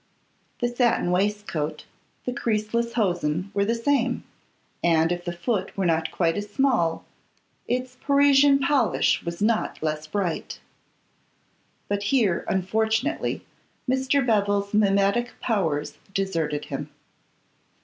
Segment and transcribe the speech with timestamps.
[0.61, 1.85] The satin waistcoat,
[2.25, 4.23] the creaseless hosen, were the same;
[4.83, 7.05] and if the foot were not quite as small,
[7.67, 10.59] its Parisian polish was not less bright.
[11.87, 13.45] But here, unfortunately,
[13.87, 14.25] Mr.
[14.25, 16.89] Bevil's mimetic powers deserted him.